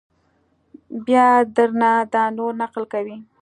[1.05, 3.17] بیا در نه دا نور نقل کوي!